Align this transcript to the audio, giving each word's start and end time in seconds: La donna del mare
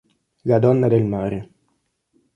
La 0.45 0.57
donna 0.59 0.87
del 0.89 1.05
mare 1.13 1.39